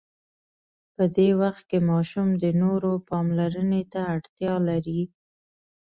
په 0.95 1.03
دې 1.15 1.29
وخت 1.41 1.63
کې 1.69 1.79
ماشوم 1.89 2.27
د 2.43 2.45
نورو 2.61 2.91
پاملرنې 3.09 3.83
ته 3.91 3.99
اړتیا 4.15 4.53
لري. 4.69 5.01